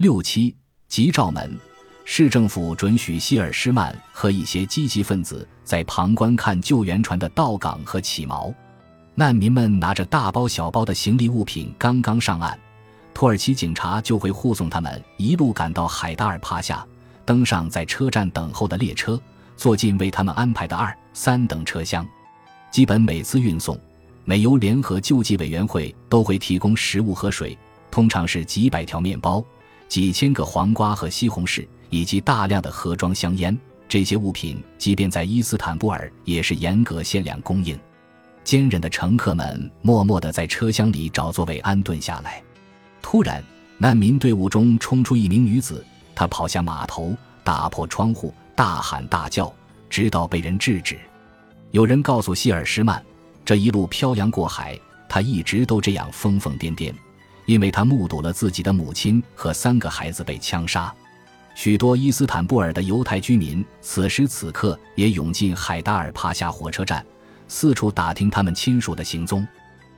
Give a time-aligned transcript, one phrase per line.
[0.00, 0.56] 六七
[0.88, 1.54] 吉兆门，
[2.06, 8.50] 市政府准许希尔施曼和一些积极分子在旁观看救援船的到港和起锚。
[9.14, 12.58] 难民们拿着大包小包的行李物品刚刚上岸，
[13.12, 16.82] 土耳其警察就会护送他们一路赶到海达尔帕夏，
[17.26, 19.20] 登上在车站等候的列车，
[19.54, 22.08] 坐进为他们安排的二三等车厢。
[22.70, 23.78] 基本每次运送，
[24.24, 27.54] 美油联合救济委员会都会提供食物和水，
[27.90, 29.44] 通常是几百条面包、
[29.90, 33.58] 几千个黄瓜和西红柿，以及大量的盒装香烟。
[33.88, 37.76] 这些物品即便在伊斯坦布尔也是严格限量供应。
[38.44, 42.40] 坚忍的乘客们默默地在车厢里找座位安顿下来。
[43.02, 43.42] 突然，
[43.78, 45.84] 难民队伍中冲出一名女子，
[46.14, 47.12] 她跑下码头，
[47.42, 49.52] 打破窗户，大喊大叫，
[49.88, 50.96] 直到被人制止。
[51.72, 53.02] 有人告诉希尔施曼，
[53.44, 54.78] 这一路漂洋过海，
[55.08, 56.94] 他一直都这样疯疯癫癫，
[57.50, 60.94] 因为他目睹了自己的母亲和三个孩子被枪杀。
[61.56, 67.04] 许多伊斯坦布尔的犹太居民此时此刻也涌进海达尔帕夏火车站。
[67.48, 69.44] 四处打听他们亲属的行踪，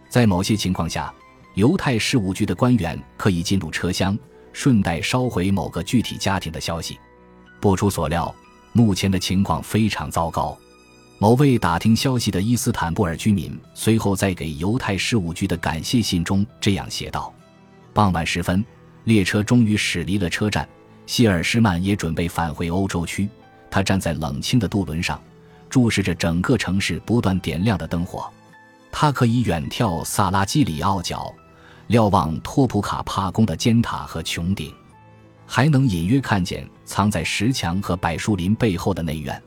[0.09, 1.13] 在某些情况下，
[1.53, 4.19] 犹太事务局的官员可以进入车厢，
[4.55, 6.99] 顺带捎回某个具体家庭的消息。
[7.61, 8.35] 不出所料，
[8.73, 10.57] 目前的情况非常糟糕。
[11.19, 17.31] 某位打听消息的伊斯坦布尔居民随后在给犹太事务局的感谢信中这样写道
[17.93, 18.65] ：“傍晚时分，
[19.05, 20.69] 列车终于驶离了车站，
[21.07, 23.29] 希尔施曼也准备返回欧洲区。
[23.71, 25.21] 他站在冷清的渡轮上。”
[25.73, 28.31] 注视着整个城市不断点亮的灯火，
[28.91, 31.35] 他可以远眺萨拉基里奥角，
[31.87, 34.71] 瞭望托普卡帕宫的尖塔和穹顶，
[35.47, 39.43] 还能隐约看见藏在石墙和柏树林背后的内院。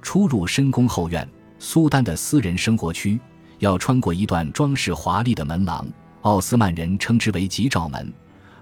[0.00, 1.28] 出入深宫后院，
[1.58, 3.20] 苏丹的私人生活区
[3.58, 5.86] 要穿过一段装饰华丽的门廊，
[6.28, 8.12] 奥斯曼人称之为吉兆门，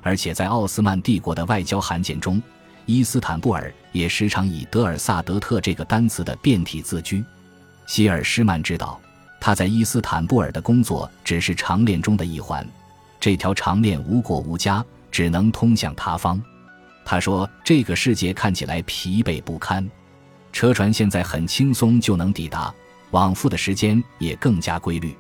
[0.01, 2.41] 而且在奥斯曼帝国的外交函件中。
[2.85, 7.25] 伊斯坦布尔也时常以德尔萨德特这个单词的变体自居。
[7.85, 9.01] 希尔施曼知道，
[9.41, 12.65] 他在伊斯坦布尔的工作只是长链中的一环，
[13.19, 16.41] 这条长链无果无家，只能通向他方。
[17.05, 19.85] 他说：“这个世界看起来疲惫不堪，
[20.53, 22.73] 车船现在很轻松就能抵达，
[23.11, 25.17] 往复的时间也更加规律，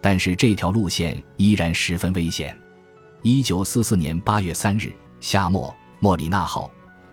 [0.00, 2.56] 但是这条路线依然十分危险。”
[3.22, 6.70] 一九四四年八月三日，夏末，莫里纳号。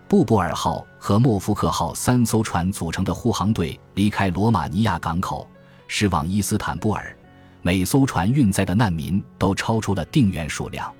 [0.08, 5.48] 布布尔号和莫夫克号三艘船组成的护航队离开罗马尼亚港口，
[5.88, 7.16] 驶往伊斯坦布尔。
[7.60, 10.92] 每艘船运载的难民都超出了定员数量。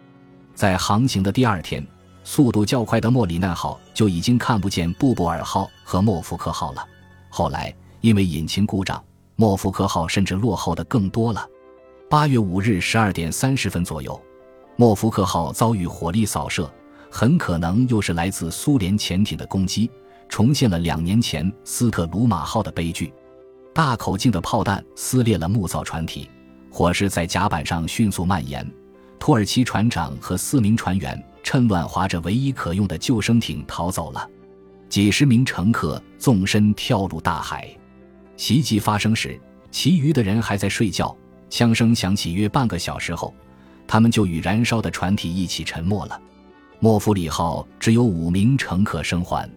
[0.57, 1.87] 在航行的第二天，
[2.25, 6.85] 速度较快的莫里纳号就已经看不见布布尔号和莫夫克号了。
[7.29, 9.01] 后来，因为引擎故障，
[9.37, 11.47] 莫夫克号甚至落后的更多了。
[12.09, 14.21] 八月五日十二点三十分左右，
[14.77, 16.71] 莫夫克号遭遇火力扫射。
[17.11, 19.91] 很可能又是来自苏联潜艇的攻击，
[20.29, 23.13] 重现了两年前斯特鲁马号的悲剧。
[23.75, 26.31] 大口径的炮弹撕裂了木造船体，
[26.71, 28.65] 火势在甲板上迅速蔓延。
[29.19, 34.29] 土耳其船长和四名船员趁乱划着唯一可用的救生艇逃走了，
[34.89, 37.69] 几十名乘客纵身跳入大海。
[38.37, 39.41] 袭击发生时，
[39.73, 41.17] 其余的人还在睡觉。
[41.49, 43.35] 枪声响起约半个小时后，
[43.87, 46.21] 他们就与燃烧的船体一起沉没了。
[46.79, 49.49] 莫夫里号只有五名乘客生还，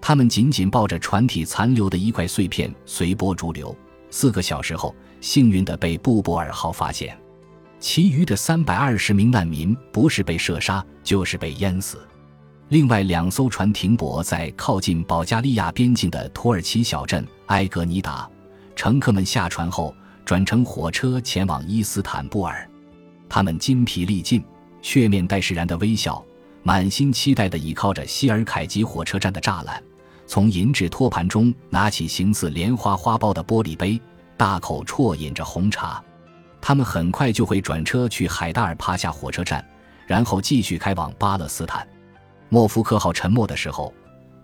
[0.00, 3.74] 他们紧紧抱着船体残留的一块碎片，随波逐流。
[4.10, 7.16] 四个小时后，幸运地被布布尔号发现。
[7.78, 11.98] 其余的三百二十名难民不是被射杀，就是被淹死。
[12.70, 18.28] 另外两艘船停泊在靠近保加利亚边境的土耳其小镇埃格尼达，
[18.74, 19.94] 乘客们下船后
[20.28, 22.68] 转乘火车前往伊斯坦布尔。
[23.30, 24.44] 他们筋疲力尽，
[24.82, 26.22] 却面带释然的微笑。
[26.62, 29.82] 满心期待地倚靠着希尔凯吉火车站的栅栏，
[30.26, 33.98] 从银质托盘中拿起形似莲花花苞的玻璃杯，
[34.36, 36.04] 大口啜饮着红茶。
[36.60, 39.66] 他们很快就会转车去海达尔帕夏火车站，
[40.06, 41.88] 然后继续开往巴勒斯坦。
[42.50, 43.94] 莫夫克号沉没的时候，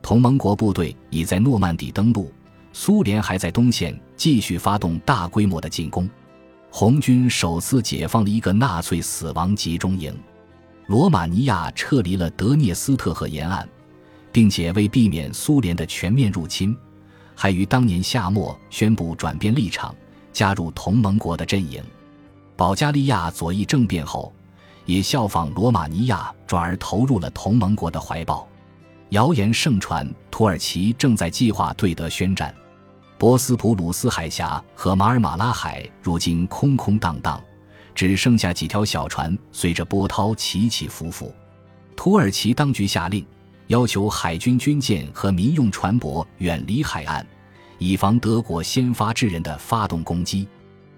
[0.00, 2.32] 同盟国部队已在诺曼底登陆，
[2.76, 6.10] 苏联还在东线继续发动大规模的进攻。
[6.72, 10.12] 红军首次解放了一个纳粹死亡集中营。
[10.88, 13.66] 罗马尼亚撤离了德涅斯特河沿岸，
[14.32, 16.76] 并且为避免苏联的全面入侵，
[17.36, 19.94] 还于当年夏末宣布转变立场，
[20.32, 21.80] 加入同盟国的阵营。
[22.56, 24.34] 保加利亚左翼政变后，
[24.84, 28.48] 也效仿罗马尼亚，转而投入了同盟国的怀抱。
[29.10, 32.52] 谣言盛传，土耳其正在计划对德宣战。
[33.18, 37.42] 博斯普鲁斯海峡和马尔马拉海如今空空荡荡。
[37.94, 41.32] 只剩下几条小船随着波涛起起伏伏，
[41.94, 43.24] 土耳其当局下令，
[43.68, 47.24] 要求海军军舰和民用船舶远离海岸，
[47.78, 50.48] 以防德国先发制人的发动攻击。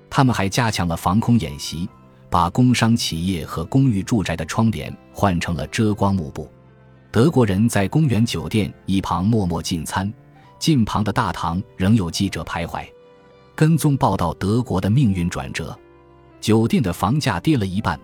[0.09, 1.87] 他们还加强了防空演习，
[2.31, 6.51] 把工商企业和公寓住宅的窗帘换成了遮光幕布。
[7.13, 10.11] 德国人在公园酒店一旁默默进餐，
[10.59, 12.87] 近旁的大堂仍有记者徘徊，
[13.55, 15.77] 跟踪报道德国的命运转折。
[16.41, 17.99] 酒店的房价跌了一半。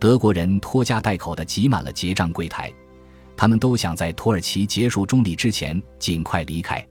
[0.00, 2.72] 德国人拖家带口的挤满了结账柜台，
[3.36, 6.86] 他们都想在土耳其结束中立之前尽快离开。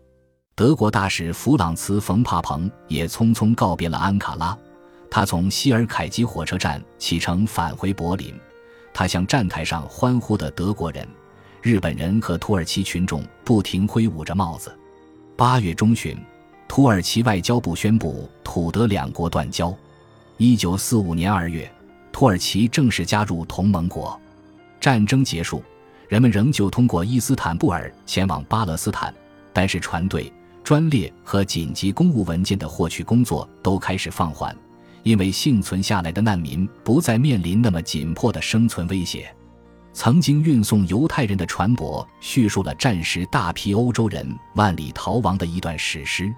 [0.55, 4.57] 德国大使弗朗茨·冯·帕蓬也匆匆告别了安卡拉，
[5.09, 8.33] 他从希尔凯吉火车站启程返回柏林。
[8.93, 11.07] 他向站台上欢呼的德国人、
[11.61, 14.76] 日本人和土耳其群众不停挥舞着帽子。
[15.37, 16.17] 八月中旬，
[16.67, 19.71] 土耳其外交部宣布土德两国断交。
[20.37, 21.71] 一九四五年二月。
[22.11, 24.19] 土耳其正式加入同盟国，
[24.81, 25.61] 战争结束，
[26.07, 29.13] 人们仍旧通过伊斯坦布尔前往巴勒斯坦，
[29.53, 34.57] 但是船队、专列和紧急公务文件的获取工作都开始放缓，
[35.03, 39.31] 因为幸存下来的难民不再面临那么紧迫的生存威胁。
[39.99, 46.31] 曾经运送犹太人的船舶叙述了战时大批欧洲人万里逃亡的一段史诗，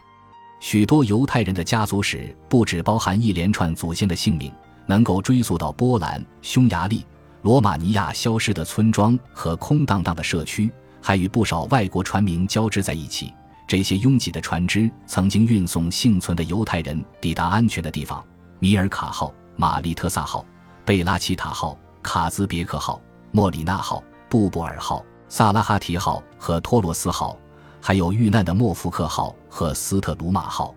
[0.62, 4.50] 许多犹太人的家族史不只包含一连串祖先的姓名。
[4.86, 7.06] 能够追溯到波兰、匈牙利、
[7.42, 10.72] 罗马尼亚消失的村庄和空荡荡的社区，
[11.02, 13.34] 还与不少外国船民交织在一起。
[13.68, 18.26] 这些拥挤的船只曾经运送幸存的犹太人抵达安全的地方：
[18.60, 20.46] 米尔卡号、玛丽特萨号、
[20.86, 23.00] 贝拉奇塔号、卡兹别克号、
[23.32, 27.38] 莫里纳号、布布尔号、萨拉哈提号和托罗斯号，
[27.80, 30.74] 还有遇难的莫福克号和斯特鲁马号。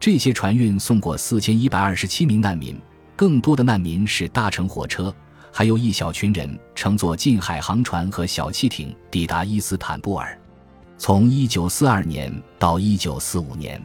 [0.00, 2.80] 这些船运送过四千一百二十七名难民。
[3.16, 5.14] 更多的难民是搭乘火车，
[5.52, 10.36] 还有一小群人乘坐近海航船和小汽艇抵达伊斯坦布尔。
[10.98, 13.80] 从1942年到1945年，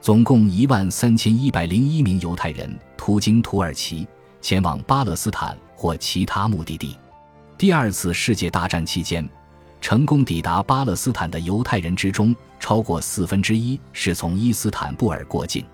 [0.00, 4.08] 总共1万3101名犹太人途经土耳其
[4.40, 6.96] 前往巴勒斯坦或其他目的地。
[7.56, 9.26] 第二次世界大战期间，
[9.80, 15.64] 成功抵达巴勒斯坦的犹太人之中，超过四分之一是从伊斯坦布尔过境。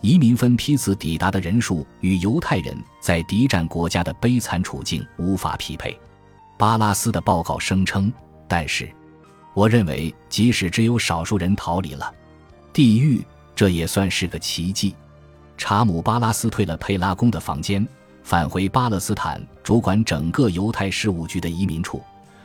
[0.00, 5.96] 移民分批次抵达的人数与犹太人在敌占国家的悲惨处境无法匹配，
[6.58, 8.12] 巴拉斯的报告声称。
[8.48, 8.90] 但是，
[9.54, 12.12] 我认为即使只有少数人逃离了
[12.72, 13.24] 地狱，
[13.54, 14.92] 这也算是个奇迹。
[15.56, 17.86] 查姆巴拉斯退了佩拉宫的房间，
[18.22, 22.02] 返回巴勒斯坦主管整个犹太事务局的移民处。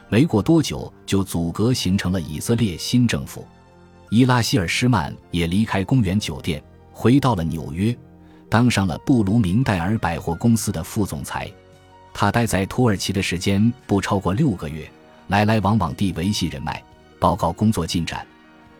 [0.10, 3.46] 没过多久，就阻隔形成了以色列新政府。
[4.10, 6.64] 伊拉希尔施曼也离开公园酒店。
[7.00, 7.96] 回到了纽约，
[8.50, 11.48] 当上了布卢明戴尔百货公司的副总裁。
[12.12, 14.90] 他待在土耳其的时间不超过六个月，
[15.28, 16.84] 来来往往地维系人脉，
[17.20, 18.26] 报告工作进展。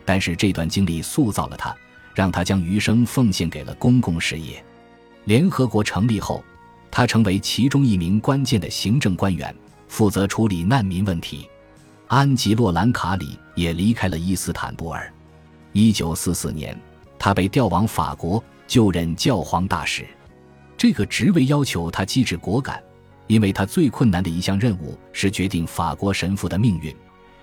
[0.04, 1.72] 但是这段经历塑造了他，
[2.12, 4.60] 让他将余生奉献给了公共事业。
[5.26, 6.42] 联合国成立后，
[6.90, 9.54] 他成为其中一名关键的行政官员，
[9.88, 11.48] 负责处理难民问题。
[12.06, 15.12] 安吉洛·兰卡里也离开了伊斯坦布尔。
[15.72, 16.78] 一九四四年。
[17.20, 20.06] 他被调往法国就任教皇大使，
[20.76, 22.80] 这个职位要求他机智果敢，
[23.26, 26.94] 因为他最困难的一项任务是决定法国神父的命运。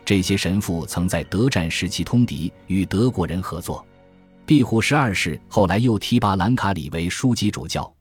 [0.06, 3.86] 这些神父曾在德战时期通敌，与德国人合作。
[4.46, 7.94] 庇护十二世后来又提拔兰卡里为枢机主教，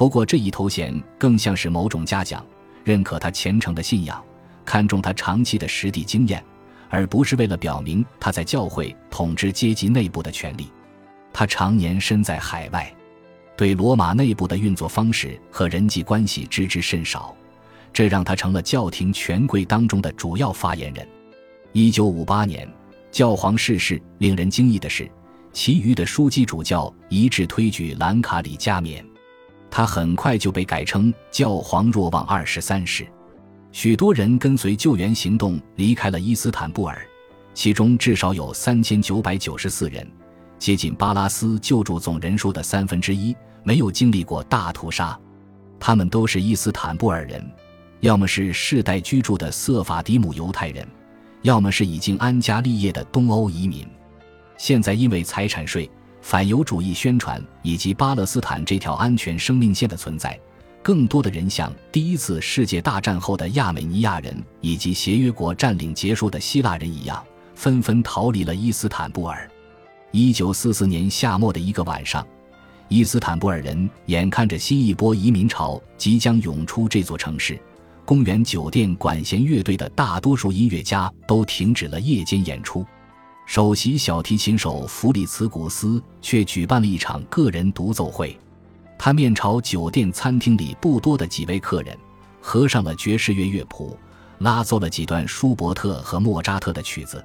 [0.00, 2.42] 不过这一头衔更像是某种嘉奖，
[2.84, 4.24] 认可他虔诚的信仰，
[4.64, 6.42] 看重他长期的实地经验，
[6.88, 10.68] 而不是为了表明他在教会统治阶级内部的权利。
[11.34, 12.90] 他常年身在海外，
[13.58, 17.36] 对罗马内部的运作方式和人际关系知之甚少，
[17.92, 21.06] 这让他成了教廷权贵当中的主要发言人。
[21.72, 22.66] 一九五八年，
[23.10, 25.06] 教皇逝世，令人惊异的是，
[25.52, 29.04] 其余的枢机主教一致推举兰卡里加冕，
[29.70, 33.06] 他很快就被改称教皇若望二十三世。
[33.72, 37.00] 许多人跟随救援行动离开了伊斯坦布尔，
[37.54, 40.06] 其中至少有三千九百九十四人。
[40.58, 45.18] 接近巴拉斯救助总人数的三分之一，没有经历过大屠杀。
[45.78, 47.42] 他们都是伊斯坦布尔人，
[48.00, 50.86] 要么是世代居住的瑟法迪姆犹太人，
[51.42, 53.86] 要么是已经安家立业的东欧移民。
[54.58, 55.90] 现在因为财产税、
[56.22, 60.38] 反犹主义宣传以及巴勒斯坦这条安全生命线的存在，
[60.82, 67.24] 更多的人像第一次世界大战后的亚美尼亚人以及协约国占领结束的希腊人一样，
[67.54, 69.50] 纷纷逃离了伊斯坦布尔。
[70.12, 72.26] 一九四四年夏末的一个晚上，
[72.88, 77.58] 伊斯坦布尔人眼看着新一波移民潮即将涌出这座城市，
[78.04, 82.84] 公园酒店管弦乐队的大多数音乐家都停止了夜间演出。
[83.50, 88.38] 首席小提琴手弗里茨古斯却举办了一场个人独奏会，
[88.96, 91.98] 他面朝酒店餐厅里不多的几位客人，
[92.40, 93.98] 合上了爵士乐乐谱，
[94.38, 97.24] 拉奏了几段舒伯特和莫扎特的曲子。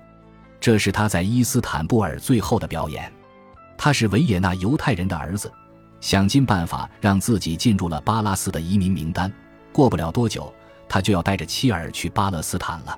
[0.60, 3.14] 这是他在伊斯坦布尔最后的表演。
[3.78, 5.54] 他是维也纳犹太人的儿子，
[6.02, 9.32] 想尽办法让自己进入了巴拉斯的移民名单。
[9.72, 10.52] 过不了多久，
[10.90, 12.98] 他就要带着妻儿去巴勒斯坦了。